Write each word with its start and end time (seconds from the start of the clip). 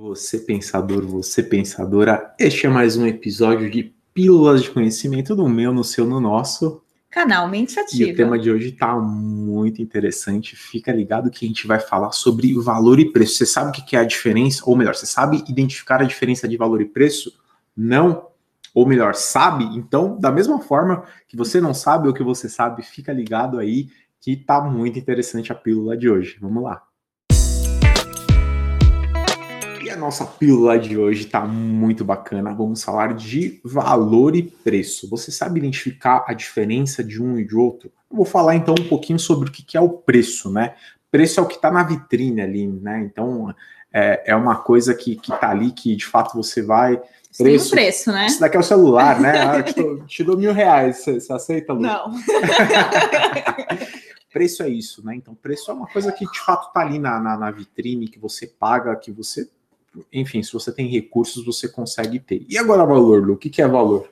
Você 0.00 0.38
pensador, 0.38 1.06
você 1.06 1.42
pensadora, 1.42 2.34
este 2.38 2.64
é 2.64 2.70
mais 2.70 2.96
um 2.96 3.06
episódio 3.06 3.70
de 3.70 3.94
Pílulas 4.14 4.62
de 4.62 4.70
Conhecimento 4.70 5.36
do 5.36 5.46
meu, 5.46 5.74
no 5.74 5.84
seu, 5.84 6.06
no 6.06 6.18
nosso 6.18 6.82
canal 7.10 7.46
Mente 7.46 7.78
Ativa. 7.78 8.08
E 8.08 8.12
o 8.14 8.16
tema 8.16 8.38
de 8.38 8.50
hoje 8.50 8.70
está 8.70 8.96
muito 8.96 9.82
interessante. 9.82 10.56
Fica 10.56 10.90
ligado 10.90 11.30
que 11.30 11.44
a 11.44 11.48
gente 11.48 11.66
vai 11.66 11.78
falar 11.78 12.12
sobre 12.12 12.54
valor 12.54 12.98
e 12.98 13.12
preço. 13.12 13.34
Você 13.34 13.44
sabe 13.44 13.78
o 13.78 13.84
que 13.84 13.94
é 13.94 13.98
a 13.98 14.04
diferença? 14.04 14.62
Ou 14.64 14.74
melhor, 14.74 14.94
você 14.94 15.04
sabe 15.04 15.44
identificar 15.46 16.00
a 16.00 16.06
diferença 16.06 16.48
de 16.48 16.56
valor 16.56 16.80
e 16.80 16.86
preço? 16.86 17.38
Não? 17.76 18.26
Ou 18.74 18.86
melhor, 18.86 19.14
sabe? 19.14 19.64
Então, 19.76 20.18
da 20.18 20.32
mesma 20.32 20.62
forma 20.62 21.04
que 21.28 21.36
você 21.36 21.60
não 21.60 21.74
sabe 21.74 22.08
ou 22.08 22.14
que 22.14 22.22
você 22.22 22.48
sabe, 22.48 22.82
fica 22.82 23.12
ligado 23.12 23.58
aí 23.58 23.88
que 24.18 24.34
tá 24.34 24.62
muito 24.62 24.98
interessante 24.98 25.52
a 25.52 25.54
pílula 25.54 25.94
de 25.94 26.08
hoje. 26.08 26.38
Vamos 26.40 26.62
lá. 26.62 26.89
E 29.90 29.92
a 29.92 29.96
nossa 29.96 30.24
pílula 30.24 30.78
de 30.78 30.96
hoje 30.96 31.24
está 31.24 31.40
muito 31.40 32.04
bacana. 32.04 32.54
Vamos 32.54 32.80
falar 32.80 33.12
de 33.12 33.60
valor 33.64 34.36
e 34.36 34.42
preço. 34.44 35.10
Você 35.10 35.32
sabe 35.32 35.58
identificar 35.58 36.24
a 36.28 36.32
diferença 36.32 37.02
de 37.02 37.20
um 37.20 37.36
e 37.36 37.44
de 37.44 37.56
outro? 37.56 37.90
Eu 38.08 38.18
vou 38.18 38.24
falar 38.24 38.54
então 38.54 38.72
um 38.78 38.88
pouquinho 38.88 39.18
sobre 39.18 39.48
o 39.48 39.52
que 39.52 39.76
é 39.76 39.80
o 39.80 39.88
preço, 39.88 40.48
né? 40.48 40.76
Preço 41.10 41.40
é 41.40 41.42
o 41.42 41.46
que 41.46 41.56
está 41.56 41.72
na 41.72 41.82
vitrine 41.82 42.40
ali, 42.40 42.68
né? 42.68 43.00
Então 43.00 43.52
é, 43.92 44.22
é 44.26 44.36
uma 44.36 44.58
coisa 44.58 44.94
que 44.94 45.14
está 45.14 45.50
ali 45.50 45.72
que 45.72 45.96
de 45.96 46.06
fato 46.06 46.36
você 46.36 46.62
vai. 46.62 46.96
Preço, 47.36 47.42
Tem 47.42 47.56
um 47.56 47.70
preço, 47.70 48.12
né? 48.12 48.26
Isso 48.26 48.38
daqui 48.38 48.56
é 48.56 48.60
o 48.60 48.62
celular, 48.62 49.20
né? 49.20 49.42
Ah, 49.42 49.60
te, 49.60 49.74
dou, 49.74 50.06
te 50.06 50.22
dou 50.22 50.38
mil 50.38 50.52
reais. 50.52 50.98
Você, 50.98 51.18
você 51.18 51.32
aceita, 51.32 51.72
Lu? 51.72 51.80
Não. 51.80 52.12
preço 54.32 54.62
é 54.62 54.68
isso, 54.68 55.04
né? 55.04 55.16
Então, 55.16 55.34
preço 55.34 55.68
é 55.68 55.74
uma 55.74 55.88
coisa 55.88 56.12
que 56.12 56.24
de 56.30 56.38
fato 56.38 56.68
está 56.68 56.80
ali 56.80 57.00
na, 57.00 57.18
na, 57.18 57.36
na 57.36 57.50
vitrine, 57.50 58.06
que 58.06 58.20
você 58.20 58.46
paga, 58.46 58.94
que 58.94 59.10
você 59.10 59.50
enfim, 60.12 60.42
se 60.42 60.52
você 60.52 60.72
tem 60.72 60.86
recursos, 60.86 61.44
você 61.44 61.68
consegue 61.68 62.18
ter. 62.18 62.44
E 62.48 62.56
agora 62.56 62.84
valor, 62.84 63.26
Lu? 63.26 63.34
O 63.34 63.36
que, 63.36 63.50
que 63.50 63.62
é 63.62 63.68
valor? 63.68 64.08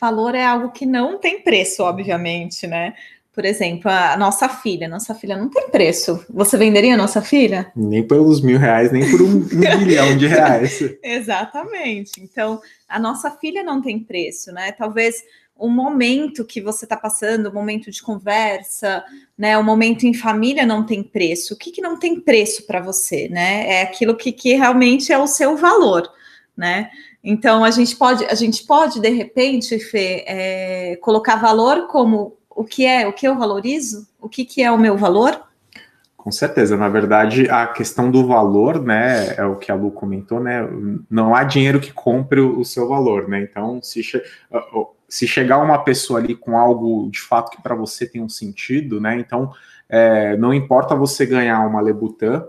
Valor 0.00 0.34
é 0.34 0.44
algo 0.44 0.72
que 0.72 0.86
não 0.86 1.18
tem 1.18 1.42
preço, 1.42 1.82
obviamente, 1.82 2.66
né? 2.66 2.94
Por 3.32 3.44
exemplo, 3.44 3.90
a 3.90 4.16
nossa 4.16 4.48
filha. 4.48 4.88
Nossa 4.88 5.14
filha 5.14 5.36
não 5.36 5.48
tem 5.48 5.70
preço. 5.70 6.24
Você 6.30 6.56
venderia 6.56 6.94
a 6.94 6.96
nossa 6.96 7.22
filha? 7.22 7.70
Nem 7.76 8.06
pelos 8.06 8.40
mil 8.40 8.58
reais, 8.58 8.90
nem 8.90 9.08
por 9.10 9.22
um, 9.22 9.36
um 9.36 9.44
bilhão 9.78 10.16
de 10.16 10.26
reais. 10.26 10.80
Exatamente. 11.02 12.12
Então, 12.20 12.60
a 12.88 12.98
nossa 12.98 13.30
filha 13.30 13.62
não 13.62 13.80
tem 13.80 14.00
preço, 14.00 14.52
né? 14.52 14.72
Talvez 14.72 15.22
o 15.60 15.68
momento 15.68 16.44
que 16.44 16.60
você 16.60 16.86
está 16.86 16.96
passando, 16.96 17.46
o 17.46 17.54
momento 17.54 17.90
de 17.90 18.02
conversa, 18.02 19.04
né? 19.36 19.58
O 19.58 19.62
momento 19.62 20.04
em 20.04 20.14
família 20.14 20.64
não 20.64 20.86
tem 20.86 21.02
preço. 21.02 21.52
O 21.52 21.56
que, 21.56 21.70
que 21.70 21.82
não 21.82 21.98
tem 21.98 22.18
preço 22.18 22.66
para 22.66 22.80
você, 22.80 23.28
né? 23.28 23.68
É 23.68 23.82
aquilo 23.82 24.16
que, 24.16 24.32
que 24.32 24.54
realmente 24.54 25.12
é 25.12 25.18
o 25.18 25.26
seu 25.26 25.56
valor, 25.56 26.10
né? 26.56 26.90
Então 27.22 27.62
a 27.62 27.70
gente 27.70 27.94
pode, 27.94 28.24
a 28.24 28.34
gente 28.34 28.64
pode 28.66 29.00
de 29.00 29.10
repente, 29.10 29.78
Fê, 29.78 30.24
é, 30.26 30.96
colocar 31.02 31.36
valor 31.36 31.86
como 31.88 32.38
o 32.48 32.64
que 32.64 32.86
é, 32.86 33.06
o 33.06 33.12
que 33.12 33.28
eu 33.28 33.36
valorizo, 33.36 34.08
o 34.18 34.30
que, 34.30 34.46
que 34.46 34.62
é 34.62 34.72
o 34.72 34.78
meu 34.78 34.96
valor. 34.96 35.42
Com 36.16 36.30
certeza, 36.30 36.76
na 36.76 36.88
verdade, 36.88 37.48
a 37.50 37.66
questão 37.66 38.10
do 38.10 38.26
valor, 38.26 38.82
né, 38.82 39.34
é 39.36 39.44
o 39.44 39.56
que 39.56 39.72
a 39.72 39.74
Lu 39.74 39.90
comentou, 39.90 40.38
né? 40.38 40.68
Não 41.08 41.34
há 41.34 41.44
dinheiro 41.44 41.80
que 41.80 41.92
compre 41.92 42.40
o 42.40 42.62
seu 42.62 42.86
valor, 42.86 43.26
né? 43.26 43.42
Então, 43.42 43.80
se 43.82 44.02
se 45.10 45.26
chegar 45.26 45.58
uma 45.58 45.82
pessoa 45.82 46.20
ali 46.20 46.36
com 46.36 46.56
algo 46.56 47.10
de 47.10 47.20
fato 47.20 47.50
que 47.50 47.60
para 47.60 47.74
você 47.74 48.06
tem 48.06 48.22
um 48.22 48.28
sentido, 48.28 49.00
né? 49.00 49.18
Então, 49.18 49.52
é, 49.88 50.36
não 50.36 50.54
importa 50.54 50.94
você 50.94 51.26
ganhar 51.26 51.66
uma 51.66 51.80
Lebutan, 51.80 52.46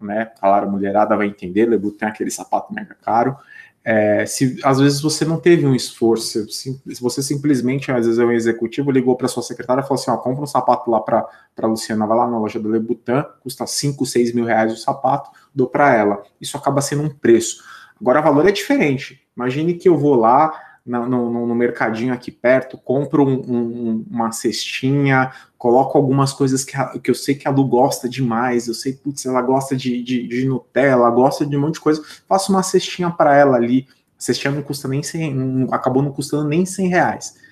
né? 0.00 0.32
Claro, 0.40 0.66
a 0.66 0.70
mulherada 0.70 1.16
vai 1.16 1.26
entender, 1.26 1.66
Lebutan 1.66 2.06
é 2.06 2.08
aquele 2.08 2.30
sapato 2.30 2.72
mega 2.72 2.94
caro. 2.94 3.36
É, 3.84 4.26
se 4.26 4.58
às 4.64 4.80
vezes 4.80 5.00
você 5.00 5.24
não 5.24 5.38
teve 5.38 5.66
um 5.66 5.74
esforço, 5.74 6.48
se, 6.50 6.80
você 7.00 7.22
simplesmente, 7.22 7.92
às 7.92 8.06
vezes 8.06 8.18
é 8.18 8.24
um 8.24 8.32
executivo, 8.32 8.90
ligou 8.90 9.16
para 9.16 9.28
sua 9.28 9.42
secretária 9.42 9.80
e 9.80 9.84
falou 9.84 10.00
assim: 10.00 10.10
ó, 10.10 10.16
compra 10.16 10.42
um 10.42 10.46
sapato 10.46 10.90
lá 10.90 11.00
para 11.00 11.26
Luciana, 11.62 12.06
vai 12.06 12.16
lá 12.16 12.26
na 12.26 12.38
loja 12.38 12.58
da 12.58 12.68
Lebutan, 12.68 13.24
custa 13.42 13.66
5, 13.66 14.04
6 14.06 14.34
mil 14.34 14.44
reais 14.46 14.72
o 14.72 14.76
sapato, 14.76 15.30
dou 15.54 15.68
para 15.68 15.94
ela. 15.94 16.22
Isso 16.40 16.56
acaba 16.56 16.80
sendo 16.80 17.02
um 17.02 17.10
preço. 17.10 17.62
Agora, 18.00 18.20
o 18.20 18.22
valor 18.22 18.48
é 18.48 18.52
diferente. 18.52 19.20
Imagine 19.36 19.74
que 19.74 19.88
eu 19.88 19.96
vou 19.96 20.14
lá, 20.14 20.52
no, 20.88 21.06
no, 21.06 21.46
no, 21.46 21.54
mercadinho 21.54 22.14
aqui 22.14 22.30
perto, 22.30 22.78
compro 22.78 23.26
um, 23.26 23.40
um, 23.46 24.04
uma 24.10 24.32
cestinha, 24.32 25.30
coloco 25.58 25.98
algumas 25.98 26.32
coisas 26.32 26.64
que, 26.64 26.76
a, 26.76 26.98
que 26.98 27.10
eu 27.10 27.14
sei 27.14 27.34
que 27.34 27.46
a 27.46 27.50
Lu 27.50 27.66
gosta 27.66 28.08
demais, 28.08 28.66
eu 28.66 28.74
sei, 28.74 28.94
putz, 28.94 29.26
ela 29.26 29.42
gosta 29.42 29.76
de, 29.76 30.02
de, 30.02 30.26
de 30.26 30.46
Nutella, 30.46 31.10
gosta 31.10 31.44
de 31.44 31.56
um 31.56 31.60
monte 31.60 31.74
de 31.74 31.80
coisa, 31.80 32.02
faço 32.26 32.50
uma 32.50 32.62
cestinha 32.62 33.10
para 33.10 33.36
ela 33.36 33.56
ali, 33.56 33.86
a 34.18 34.22
cestinha 34.22 34.52
não 34.52 34.62
custa 34.62 34.88
nem 34.88 35.02
100, 35.02 35.34
não, 35.34 35.74
acabou 35.74 36.02
não 36.02 36.10
custando 36.10 36.48
nem 36.48 36.64
100 36.64 36.88
reais. 36.88 37.47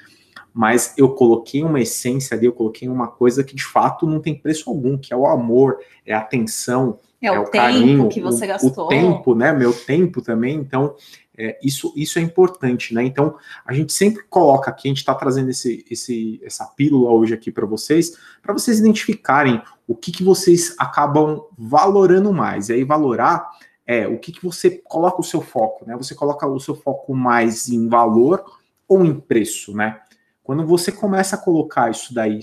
Mas 0.56 0.94
eu 0.97 1.11
coloquei 1.11 1.62
uma 1.62 1.78
essência 1.78 2.34
ali, 2.34 2.47
eu 2.47 2.53
coloquei 2.53 2.89
uma 2.89 3.09
coisa 3.09 3.44
que 3.44 3.55
de 3.55 3.62
fato 3.62 4.06
não 4.06 4.21
tem 4.21 4.34
preço 4.34 4.71
algum, 4.71 4.97
que 4.97 5.12
é 5.12 5.17
o 5.17 5.27
amor, 5.27 5.77
é 6.06 6.15
a 6.15 6.19
atenção, 6.21 6.99
é, 7.21 7.27
é 7.27 7.39
o, 7.39 7.43
o 7.43 7.50
carinho, 7.50 8.09
que 8.09 8.22
você 8.22 8.47
o, 8.47 8.49
gastou. 8.49 8.87
O 8.87 8.89
tempo, 8.89 9.34
né? 9.34 9.53
Meu 9.53 9.71
tempo 9.75 10.22
também. 10.22 10.56
Então, 10.56 10.94
é, 11.37 11.59
isso, 11.62 11.93
isso 11.94 12.19
é 12.19 12.22
importante, 12.22 12.94
né? 12.94 13.05
Então, 13.05 13.37
a 13.67 13.75
gente 13.75 13.93
sempre 13.93 14.22
coloca 14.31 14.71
aqui, 14.71 14.89
a 14.89 14.91
gente 14.91 14.99
está 15.00 15.15
trazendo 15.15 15.50
esse, 15.50 15.84
esse, 15.91 16.41
essa 16.43 16.65
pílula 16.65 17.11
hoje 17.11 17.34
aqui 17.34 17.53
para 17.53 17.67
vocês, 17.67 18.17
para 18.41 18.55
vocês 18.55 18.78
identificarem 18.78 19.61
o 19.87 19.94
que, 19.94 20.11
que 20.11 20.25
vocês 20.25 20.75
acabam 20.78 21.44
valorando 21.59 22.33
mais. 22.33 22.71
E 22.71 22.73
aí, 22.73 22.83
valorar 22.83 23.47
é 23.87 24.09
o 24.09 24.19
que, 24.19 24.33
que 24.33 24.43
você 24.43 24.71
coloca 24.71 25.21
o 25.21 25.25
seu 25.25 25.43
foco, 25.43 25.84
né? 25.87 25.94
Você 25.99 26.15
coloca 26.15 26.47
o 26.47 26.59
seu 26.59 26.75
foco 26.75 27.15
mais 27.15 27.69
em 27.69 27.91
valor 27.91 28.43
ou 28.88 29.05
em 29.05 29.12
preço, 29.21 29.77
né? 29.77 30.00
Quando 30.47 30.65
você 30.65 30.93
começa 30.93 31.34
a 31.34 31.39
colocar 31.39 31.91
isso 31.91 32.15
daí, 32.15 32.41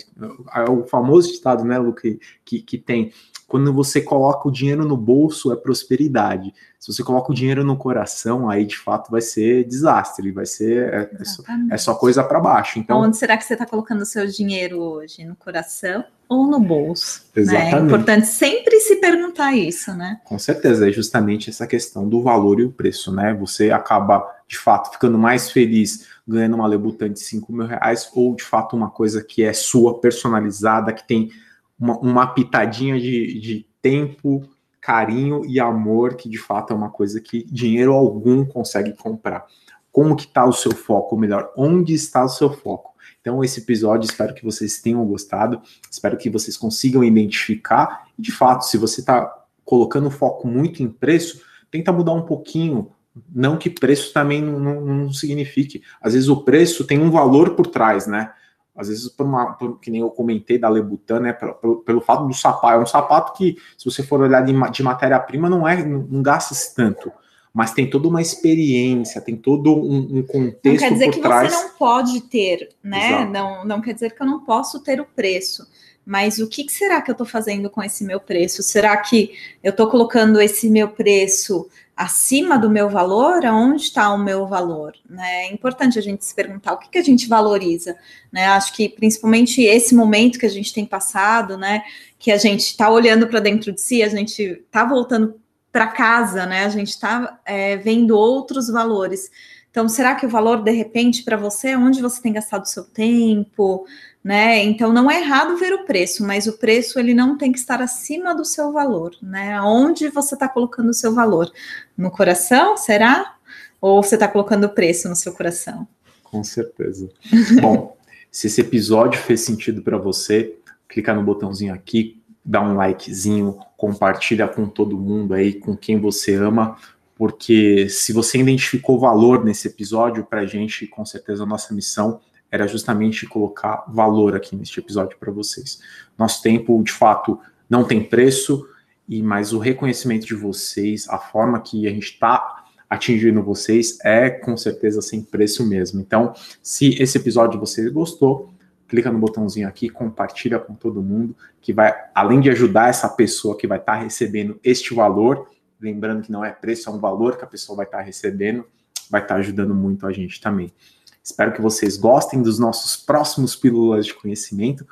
é 0.54 0.70
o 0.70 0.84
famoso 0.84 1.32
ditado, 1.32 1.64
né, 1.64 1.80
Lu, 1.80 1.94
que, 1.94 2.20
que, 2.44 2.62
que 2.62 2.78
tem 2.78 3.14
quando 3.54 3.72
você 3.72 4.02
coloca 4.02 4.48
o 4.48 4.52
dinheiro 4.52 4.84
no 4.84 4.98
bolso, 4.98 5.54
é 5.54 5.56
prosperidade. 5.56 6.52
Se 6.80 6.92
você 6.92 7.04
coloca 7.04 7.32
o 7.32 7.36
dinheiro 7.36 7.64
no 7.64 7.78
coração, 7.78 8.50
aí 8.50 8.66
de 8.66 8.76
fato 8.76 9.12
vai 9.12 9.22
ser 9.22 9.64
desastre, 9.66 10.32
vai 10.32 10.48
ser 10.48 10.92
é, 10.92 11.10
é, 11.20 11.24
só, 11.24 11.44
é 11.70 11.78
só, 11.78 11.94
coisa 11.94 12.24
para 12.24 12.40
baixo. 12.40 12.80
Então, 12.80 13.00
onde 13.02 13.16
será 13.16 13.38
que 13.38 13.44
você 13.44 13.54
está 13.54 13.64
colocando 13.64 14.02
o 14.02 14.08
seu 14.08 14.26
dinheiro 14.26 14.80
hoje? 14.82 15.24
No 15.24 15.36
coração 15.36 16.04
ou 16.28 16.48
no 16.48 16.60
bolso? 16.60 17.28
Exatamente. 17.36 17.76
Né? 17.76 17.80
É 17.80 17.84
importante 17.84 18.26
sempre 18.26 18.80
se 18.80 18.96
perguntar 18.96 19.54
isso, 19.54 19.94
né? 19.94 20.20
Com 20.24 20.40
certeza, 20.40 20.90
é 20.90 20.92
justamente 20.92 21.52
essa 21.52 21.68
questão 21.68 22.10
do 22.10 22.24
valor 22.24 22.60
e 22.60 22.64
o 22.64 22.72
preço, 22.72 23.14
né? 23.14 23.36
Você 23.36 23.70
acaba 23.70 24.28
de 24.54 24.60
fato 24.60 24.92
ficando 24.92 25.18
mais 25.18 25.50
feliz 25.50 26.08
ganhando 26.28 26.56
uma 26.56 26.68
Lebutan 26.68 27.12
de 27.12 27.20
5 27.20 27.52
mil 27.52 27.66
reais 27.66 28.10
ou 28.14 28.36
de 28.36 28.44
fato 28.44 28.76
uma 28.76 28.90
coisa 28.90 29.24
que 29.24 29.44
é 29.44 29.52
sua, 29.52 30.00
personalizada, 30.00 30.94
que 30.94 31.06
tem 31.06 31.32
uma, 31.78 31.98
uma 32.00 32.28
pitadinha 32.28 33.00
de, 33.00 33.40
de 33.40 33.68
tempo, 33.82 34.48
carinho 34.80 35.44
e 35.46 35.60
amor, 35.60 36.16
que 36.16 36.30
de 36.30 36.38
fato 36.38 36.72
é 36.72 36.76
uma 36.76 36.90
coisa 36.90 37.20
que 37.20 37.44
dinheiro 37.46 37.94
algum 37.94 38.46
consegue 38.46 38.94
comprar. 38.94 39.46
Como 39.92 40.16
que 40.16 40.26
está 40.26 40.46
o 40.46 40.54
seu 40.54 40.74
foco, 40.74 41.16
ou 41.16 41.22
melhor, 41.22 41.52
onde 41.58 41.94
está 41.94 42.24
o 42.24 42.30
seu 42.30 42.52
foco? 42.52 42.94
Então, 43.20 43.44
esse 43.44 43.60
episódio, 43.60 44.08
espero 44.10 44.34
que 44.34 44.44
vocês 44.44 44.82
tenham 44.82 45.06
gostado, 45.06 45.62
espero 45.90 46.18
que 46.18 46.30
vocês 46.30 46.58
consigam 46.58 47.04
identificar. 47.04 48.08
E, 48.18 48.22
de 48.22 48.32
fato, 48.32 48.66
se 48.66 48.78
você 48.78 49.02
está 49.02 49.32
colocando 49.64 50.10
foco 50.10 50.48
muito 50.48 50.82
em 50.82 50.90
preço, 50.90 51.42
tenta 51.72 51.92
mudar 51.92 52.14
um 52.14 52.24
pouquinho. 52.24 52.92
Não 53.34 53.58
que 53.58 53.70
preço 53.70 54.12
também 54.14 54.42
não, 54.42 54.60
não, 54.60 55.14
signifique. 55.14 55.84
Às 56.02 56.14
vezes 56.14 56.30
o 56.30 56.44
preço 56.44 56.86
tem 56.86 57.00
um 57.00 57.12
valor 57.12 57.56
por 57.56 57.68
trás, 57.68 58.08
né? 58.08 58.32
às 58.76 58.88
vezes, 58.88 59.08
por 59.10 59.26
uma, 59.26 59.54
por, 59.54 59.80
que 59.80 59.92
nem 59.92 60.02
eu 60.02 60.10
comentei 60.10 60.58
da 60.58 60.68
Lebutan, 60.68 61.20
né, 61.20 61.34
pelo, 61.34 61.84
pelo, 61.84 62.02
fato 62.02 62.26
do 62.26 62.34
sapato, 62.34 62.74
é 62.74 62.80
um 62.80 62.86
sapato 62.86 63.34
que, 63.34 63.56
se 63.78 63.86
você 63.86 64.02
for 64.02 64.20
olhar 64.22 64.42
de, 64.42 64.54
de 64.72 64.84
matéria-prima, 64.84 65.50
não 65.50 65.68
é, 65.68 65.84
não, 65.86 66.00
não 66.10 66.24
gasta 66.24 66.56
tanto, 66.76 67.12
mas 67.54 67.72
tem 67.72 67.88
toda 67.88 68.08
uma 68.08 68.22
experiência, 68.22 69.22
tem 69.22 69.36
todo 69.36 69.76
um, 69.76 70.18
um 70.18 70.24
contexto 70.24 70.66
Não 70.66 70.78
quer 70.78 70.94
dizer 70.94 71.12
que 71.12 71.22
trás. 71.22 71.54
você 71.54 71.64
não 71.64 71.74
pode 71.76 72.22
ter, 72.22 72.70
né, 72.84 73.26
não, 73.26 73.64
não 73.64 73.80
quer 73.80 73.94
dizer 73.94 74.16
que 74.16 74.22
eu 74.24 74.28
não 74.28 74.44
posso 74.44 74.82
ter 74.82 75.00
o 75.00 75.06
preço, 75.06 75.68
mas 76.06 76.38
o 76.40 76.48
que, 76.48 76.70
será 76.70 77.02
que 77.02 77.10
eu 77.10 77.14
estou 77.14 77.26
fazendo 77.26 77.70
com 77.70 77.82
esse 77.82 78.04
meu 78.04 78.20
preço? 78.20 78.62
Será 78.62 78.98
que 78.98 79.32
eu 79.64 79.72
estou 79.72 79.88
colocando 79.88 80.42
esse 80.42 80.70
meu 80.70 80.90
preço 80.90 81.70
acima 81.96 82.58
do 82.58 82.70
meu 82.70 82.90
valor, 82.90 83.46
aonde 83.46 83.84
está 83.84 84.14
o 84.14 84.18
meu 84.18 84.46
valor? 84.46 84.94
Né? 85.10 85.46
É 85.46 85.54
importante 85.54 85.98
a 85.98 86.02
gente 86.02 86.26
se 86.26 86.36
perguntar 86.36 86.74
o 86.74 86.78
que, 86.78 86.90
que 86.90 86.98
a 86.98 87.04
gente 87.04 87.28
valoriza. 87.28 87.96
Né? 88.32 88.48
Acho 88.48 88.74
que 88.74 88.90
principalmente 88.90 89.62
esse 89.62 89.96
momento 89.96 90.40
que 90.40 90.46
a 90.46 90.50
gente 90.50 90.74
tem 90.74 90.86
passado, 90.86 91.58
né? 91.58 91.84
Que 92.20 92.32
a 92.32 92.38
gente 92.38 92.62
está 92.62 92.90
olhando 92.90 93.28
para 93.28 93.40
dentro 93.40 93.72
de 93.72 93.80
si, 93.80 94.04
a 94.04 94.10
gente 94.10 94.42
está 94.42 94.84
voltando 94.84 95.40
para 95.72 95.88
casa, 95.88 96.46
né? 96.46 96.66
A 96.66 96.70
gente 96.70 96.90
está 96.90 97.40
é, 97.46 97.78
vendo 97.78 98.18
outros 98.18 98.68
valores. 98.68 99.32
Então, 99.74 99.90
será 99.90 100.14
que 100.14 100.24
o 100.24 100.30
valor, 100.30 100.62
de 100.62 100.70
repente, 100.70 101.24
para 101.24 101.36
você, 101.36 101.70
é 101.70 101.78
onde 101.78 102.00
você 102.00 102.22
tem 102.22 102.32
gastado 102.32 102.68
seu 102.68 102.84
tempo, 102.84 103.88
né? 104.24 104.64
Então 104.64 104.94
não 104.94 105.10
é 105.10 105.20
errado 105.20 105.58
ver 105.58 105.74
o 105.74 105.84
preço, 105.84 106.24
mas 106.24 106.46
o 106.46 106.60
preço 106.60 107.00
ele 107.00 107.12
não 107.12 107.36
tem 107.40 107.52
que 107.52 107.58
estar 107.58 107.82
acima 107.82 108.36
do 108.36 108.46
seu 108.46 108.72
valor, 108.72 109.16
né? 109.20 109.60
Onde 109.64 110.10
você 110.10 110.36
está 110.36 110.48
colocando 110.48 110.90
o 110.90 110.94
seu 110.94 111.12
valor? 111.12 111.52
No 111.98 112.12
coração, 112.12 112.78
será? 112.78 113.36
Ou 113.82 114.04
você 114.04 114.14
está 114.14 114.28
colocando 114.28 114.66
o 114.66 114.70
preço 114.70 115.10
no 115.10 115.16
seu 115.16 115.34
coração? 115.34 115.88
Com 116.24 116.44
certeza. 116.44 117.10
Bom, 117.60 117.98
se 118.32 118.46
esse 118.46 118.62
episódio 118.62 119.20
fez 119.20 119.42
sentido 119.42 119.82
para 119.82 119.98
você, 119.98 120.56
clica 120.88 121.16
no 121.16 121.24
botãozinho 121.24 121.74
aqui, 121.74 122.22
dá 122.46 122.62
um 122.62 122.76
likezinho, 122.76 123.58
compartilha 123.76 124.48
com 124.48 124.68
todo 124.68 125.00
mundo 125.00 125.34
aí, 125.34 125.54
com 125.54 125.76
quem 125.76 126.00
você 126.00 126.36
ama, 126.36 126.78
porque 127.16 127.88
se 127.90 128.12
você 128.12 128.40
identificou 128.40 129.00
valor 129.00 129.44
nesse 129.44 129.68
episódio, 129.68 130.26
para 130.26 130.42
a 130.42 130.46
gente, 130.46 130.88
com 130.88 131.06
certeza 131.06 131.44
a 131.44 131.46
nossa 131.46 131.74
missão 131.74 132.20
era 132.52 132.68
justamente 132.68 133.26
colocar 133.26 133.84
valor 133.88 134.36
aqui 134.36 134.56
neste 134.56 134.80
episódio 134.80 135.18
para 135.18 135.32
vocês. 135.32 135.80
Nosso 136.18 136.42
tempo, 136.42 136.82
de 136.84 136.92
fato, 136.92 137.40
não 137.68 137.84
tem 137.84 138.04
preço, 138.04 138.68
e 139.10 139.24
mas 139.24 139.54
o 139.54 139.60
reconhecimento 139.60 140.26
de 140.26 140.36
vocês, 140.36 141.10
a 141.10 141.18
forma 141.18 141.60
que 141.60 141.88
a 141.88 141.90
gente 141.90 142.12
está 142.12 142.64
atingindo 142.90 143.42
vocês 143.42 143.98
é 144.04 144.30
com 144.30 144.56
certeza 144.56 145.02
sem 145.02 145.24
preço 145.24 145.68
mesmo. 145.68 146.00
Então, 146.00 146.34
se 146.62 147.02
esse 147.02 147.18
episódio 147.18 147.60
você 147.60 147.90
gostou, 147.90 148.54
clica 148.88 149.12
no 149.12 149.18
botãozinho 149.18 149.68
aqui, 149.68 149.90
compartilha 149.90 150.60
com 150.60 150.76
todo 150.76 151.02
mundo, 151.02 151.36
que 151.60 151.74
vai, 151.74 151.92
além 152.14 152.40
de 152.40 152.52
ajudar 152.52 152.90
essa 152.90 153.10
pessoa 153.10 153.58
que 153.58 153.66
vai 153.66 153.80
estar 153.80 153.94
tá 153.94 154.04
recebendo 154.04 154.60
este 154.64 154.94
valor, 154.94 155.50
lembrando 155.84 156.24
que 156.24 156.32
não 156.32 156.44
é 156.44 156.52
preço, 156.52 156.90
é 156.90 156.94
um 156.94 157.00
valor 157.00 157.38
que 157.38 157.44
a 157.44 157.48
pessoa 157.48 157.76
vai 157.76 157.86
estar 157.86 157.98
tá 157.98 158.04
recebendo, 158.04 158.66
vai 159.10 159.22
estar 159.22 159.36
tá 159.36 159.40
ajudando 159.40 159.76
muito 159.76 160.08
a 160.08 160.12
gente 160.14 160.40
também. 160.40 160.74
Espero 161.22 161.54
que 161.54 161.62
vocês 161.62 161.98
gostem 161.98 162.42
dos 162.42 162.58
nossos 162.58 162.96
próximos 162.98 163.56
pílulas 163.56 164.06
de 164.06 164.14
conhecimento. 164.14 164.86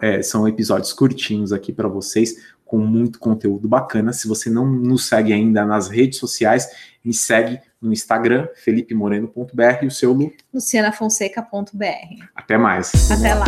É, 0.00 0.22
são 0.22 0.48
episódios 0.48 0.92
curtinhos 0.92 1.52
aqui 1.52 1.72
para 1.72 1.86
vocês, 1.88 2.36
com 2.64 2.78
muito 2.78 3.18
conteúdo 3.18 3.68
bacana. 3.68 4.12
Se 4.12 4.26
você 4.26 4.50
não 4.50 4.66
nos 4.66 5.06
segue 5.06 5.32
ainda 5.32 5.64
nas 5.64 5.88
redes 5.88 6.18
sociais, 6.18 6.68
me 7.04 7.14
segue 7.14 7.60
no 7.80 7.92
Instagram, 7.92 8.48
felipemoreno.br 8.56 9.82
e 9.82 9.86
o 9.86 9.90
seu 9.90 10.12
Lu? 10.12 10.32
lucianafonseca.br. 10.52 12.24
Até 12.34 12.58
mais. 12.58 13.10
Até 13.10 13.34
lá. 13.34 13.46